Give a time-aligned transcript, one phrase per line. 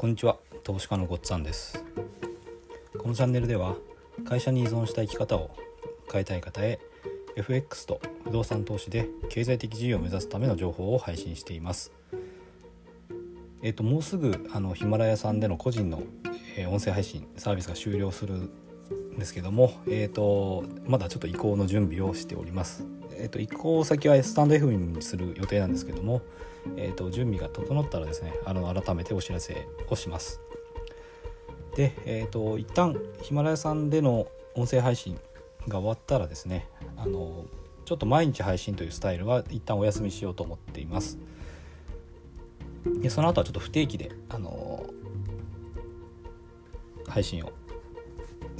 [0.00, 0.38] こんにちは。
[0.64, 1.84] 投資家のごっつぁんです。
[2.96, 3.76] このチャンネルでは
[4.24, 5.54] 会社に依存した生き方を
[6.10, 6.80] 変えたい方へ
[7.36, 11.92] FX と不動産投資で経済的自由を目指すための情報を配信しています。
[13.60, 16.02] えっ、ともうすぐあのヒマラヤさんでの個人の、
[16.56, 18.48] えー音声配信サービスが終了する
[19.18, 22.84] ですけどもえっ、とまだちょっと移行の準備をしております。
[23.18, 26.22] えっ、と移行先はスタンド FM にする予定なんですけども
[26.76, 30.40] えー、と準備が整ったらですねあの改めてお知らせをします。
[31.76, 35.18] で、えー、と一旦ヒマラヤさんでの音声配信
[35.68, 37.44] が終わったらですねあの
[37.84, 41.18] ちょっと毎日配信というスタイルは一旦お休みしようと思っています。
[43.00, 44.86] でその後はちょっと不定期であの
[47.06, 47.52] 配信を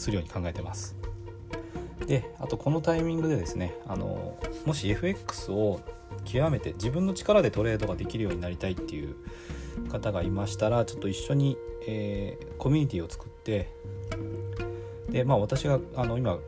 [0.01, 0.97] するように考えてます。
[2.07, 4.37] であとこのタイミングでですねあの
[4.67, 5.81] もし FX を
[6.25, 9.15] 極めて自分の力でトレードができるようになりたいっていう
[9.91, 13.73] 方がいましたらちょっと一緒に、えー、コミュニティを作って
[15.09, 16.39] でまあ私があの今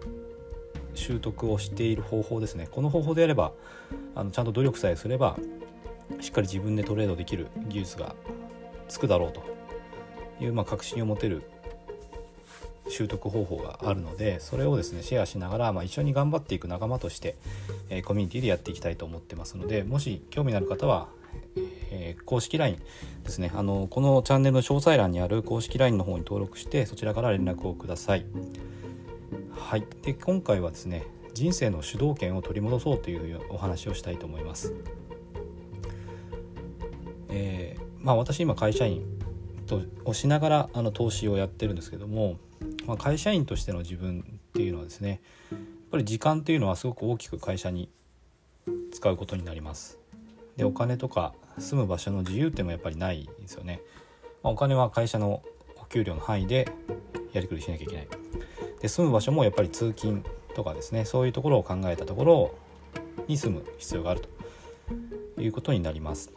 [0.95, 2.69] 習得をしている方法ですね。
[2.71, 3.53] この方法でやれば
[4.15, 5.39] あのちゃんと努力さえすれば
[6.21, 8.15] しっかり自分でトレードできる技術が
[8.89, 9.43] つくだろうと
[10.41, 11.43] いう、まあ、確信を持てる
[12.93, 17.37] 習得方法があるのでそれをですねシェアしながら、まあ、一緒に頑張っていく仲間として、
[17.89, 21.09] えー、コミュニティでやっていきたいと思ってますのでもし興味のある方は、
[21.91, 22.79] えー、公式 LINE
[23.25, 28.27] ですねあのこのチャンネルの詳細欄にある公式 LINE の方に登録してそちらから連絡をください。
[29.51, 34.75] はい、で今回はですね人生の主導権を取り戻そうというお話をしたいと思います。
[37.31, 39.03] えー、まあ、私今会社員
[39.67, 42.37] とをしながらあの投資をやってるんですけども
[42.87, 47.91] まあ、会社員としての自分っていうのはですねやっぱり時間っていうのはすごく大きく会社に
[48.93, 49.99] 使うことになります。
[50.57, 53.81] でお金とか住む場所の自由っていうのもやっぱりないですよね。
[54.43, 55.43] まあ、お金は会社の
[55.81, 56.71] お給料の範囲で
[57.33, 58.09] やりくりしなきゃいけない。
[58.81, 60.25] で住む場所もやっぱり通勤
[60.55, 62.55] とかですねそういうところを考えたところ
[63.29, 64.23] に住む必要がある
[65.37, 66.33] ということになります。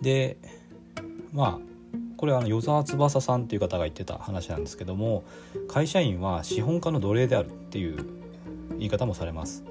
[0.00, 0.36] で
[1.32, 1.73] まあ
[2.24, 5.24] これはあの与沢翼さんっていう方が言ってた話なんですけども
[5.68, 7.98] 会社員は資本家の奴隷であるっていう
[8.78, 9.62] 言い方もされます。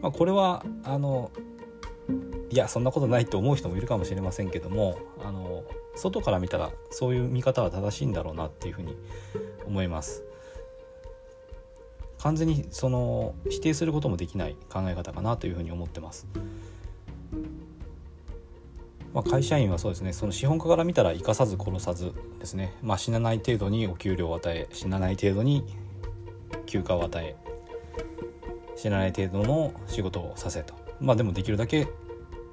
[0.00, 1.30] まあ、これはあの
[2.48, 5.62] いやそんなことないと思う人もいるかもしれませんけどもあの
[5.94, 8.96] 外から見たらそういう見方は正しいんだろうなっていうふうに
[9.66, 10.24] 思います。
[12.16, 16.26] 完全にその否定することもできない考え方かなというふうに思ってます。
[19.12, 20.12] まあ、会社員はそうですね。
[20.12, 25.64] その資本家から見たら生かさず殺さずですね、まあ、死なない程度にお給料を与え死なない程度に
[26.66, 27.36] 休暇を与え
[28.76, 30.74] 死なない程度の仕事をさせと。
[31.00, 31.88] まあでもできるだけ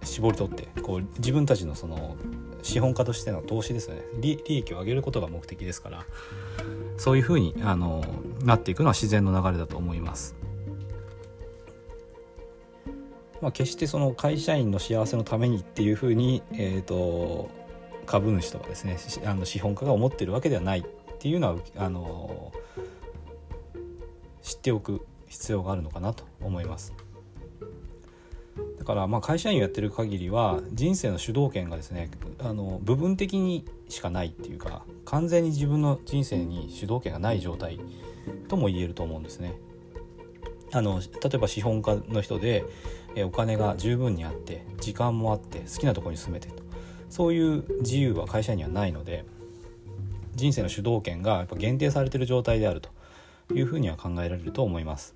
[0.03, 2.15] 絞り取ってこう自分たちのその
[2.63, 4.01] 資本家としての投資ですね。
[4.19, 6.05] 利益を上げることが目的ですから
[6.97, 8.03] そういうふうにあの
[8.43, 10.35] なっていくのは自然の流れだと思います。
[13.41, 17.49] まあ、決してその会社員の幸せのためにっていうふうに、えーと、
[18.05, 20.83] 株主とかですねあの資本家が思ってるわけではないっ
[21.19, 22.51] ていうのはあの
[24.41, 26.93] 知っておく必要があるのかなと思います。
[28.79, 32.09] だからまあ会社員をやってる限りは人生の主導権がですね
[32.39, 37.79] あの部分的にしかないっていうか完全に自分の人生に主導権がない状態
[38.47, 39.55] とも言えると思うんですね。
[40.71, 42.65] あの例えば資本家の人で
[43.23, 46.63] お金が十分にあって時間もあって好きなところに住めてと
[47.09, 49.25] そういう自由は会社にはないので
[50.35, 52.89] 人生の主導権がやっぱ限定されてる状態であると
[53.53, 55.15] いうふうには考えられると思います。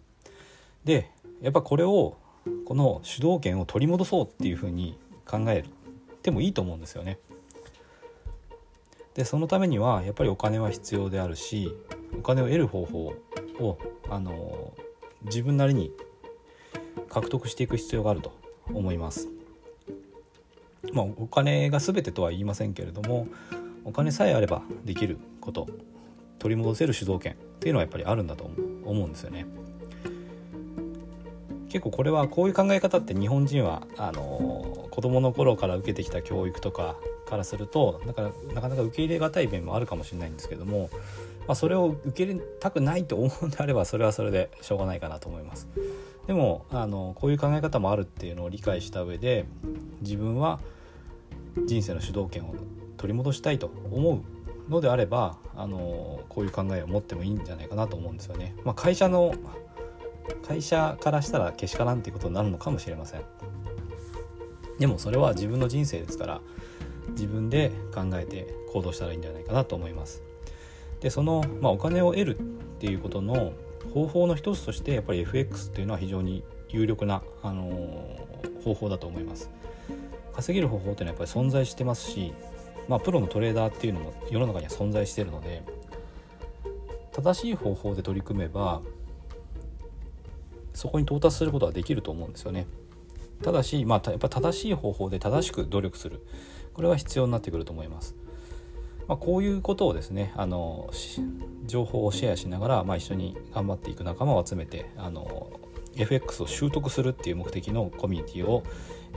[0.84, 1.12] で
[1.42, 2.18] やっぱこれを
[2.66, 5.64] この主導権を取り戻そうっていうふうに考え
[6.24, 7.20] てもいいと思うんですよね。
[9.14, 11.76] でそのためにはやっぱりお金は必要であるし
[12.18, 13.14] お金を得る方法
[13.60, 13.78] を
[14.10, 14.74] あの
[15.26, 15.92] 自分なりに
[17.12, 18.32] 獲得していく必要があると
[18.74, 19.28] 思います。
[20.94, 23.28] まあ、お金が全てとは言いませんけれども
[23.86, 25.68] お金さえあればできること
[26.40, 28.50] 取り戻せる主導権っていうのはやっぱりあるんだと
[28.84, 29.46] 思うんですよね。
[31.70, 38.24] 結構これはこういう考え方って日本人はあの子供の頃から受けてきた教育とかからするとなか
[38.54, 40.90] なかなか受け入れがたい面もあるかもしれないんですけども、
[41.48, 45.70] まあ、それを受け入れたくないと思うんであればそれはそれでしょうがないかなと思います。
[46.28, 49.46] でもあのこういう考え方もあるっていうのを理解した上で
[50.02, 50.60] 自分は
[51.66, 52.56] 人生の主導権を
[52.98, 54.24] 取り戻したいと思
[54.68, 58.56] うのであればあのこういう考えを持ってもいいんじゃないかなと思うんですよね。
[58.64, 59.34] まあ、会社の
[60.48, 63.22] 会社からしたらけしからんっていうことになるのかもしれません。
[64.82, 66.42] でもそれは自分の人生ですから
[67.10, 70.24] 自分で考えて行動したらいいんじゃないかなと思います
[71.02, 72.44] でその、まあ、お金を得るっ
[72.80, 73.54] ていうことの
[73.94, 78.18] 方法の一つとしてやっぱり FX っていうのは非常に有力な、あの、
[78.64, 79.50] 方法だと思います。
[80.34, 82.34] 稼げる方法っていうのはやっぱり存在してますし、
[82.88, 85.64] まあ、プロのトレーダーっていうのも世の中には存在してるので
[87.12, 88.82] 正しい方法で取り組めば
[90.74, 92.66] そこに到達することはできると思うんですよね。
[93.44, 96.26] ただし、まあ、やっぱ正しい方法で正しく努力する。
[96.74, 98.16] これは必要になってくると思います。
[99.08, 100.90] まあ、こういうことをですねあの
[101.66, 105.60] 情報をシェアしながら、まあ、一緒に頑張っていく仲間を集めてあの
[105.96, 108.64] FX を習得するっていう目的のコミュニティを、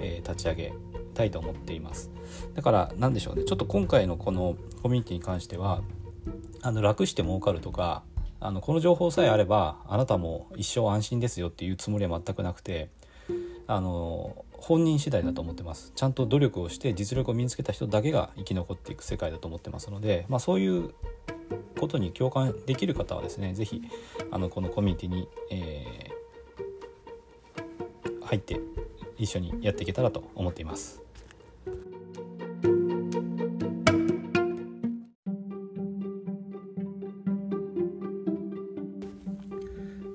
[0.01, 0.73] えー、立ち上げ
[1.15, 2.11] たいと思っています。
[2.55, 3.45] だから何でしょうね。
[3.45, 5.83] ちょっと今回のこのコミュニティに関しては
[6.63, 8.03] あの楽して儲かるとか
[8.41, 12.91] あのこの情報さえあればあなたも一生安心ですよっていうつもりは全くなくて
[13.67, 20.95] あの本人次第だと思ってますちゃんと努力をして実力を身につけた人だけが生き残っていく世界だと思ってますので、まあ、そういう
[21.79, 23.83] ことに共感できる方はですね是非
[24.31, 28.59] あのこのコミュニティに、えー、入って
[29.19, 31.03] 一緒にやっていけたらと思っています。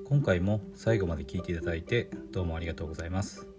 [0.06, 3.59] 今回も最後まで聞いていただいてどうもありがとうございます。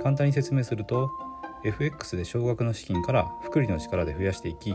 [0.00, 1.10] 簡単に説明すると
[1.64, 4.74] FX で少額の資金から複利の力で増やしていき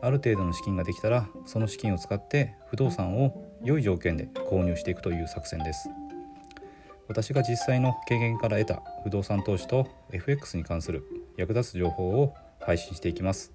[0.00, 5.88] ある程度の資金ができたらその資金を使って不動産を良い条件で購入していくという作戦です。
[7.08, 11.04] 私が実際の経験から得た不動産投資と FX に関する
[11.38, 13.52] 役立つ情報を配信していきます。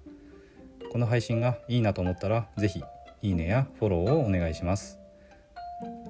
[0.90, 2.82] この配信がいいなと思ったら是非
[3.22, 4.98] いいねやフォローをお願いします。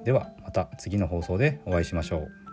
[0.03, 2.44] ではまた次の放送でお会いしましょう。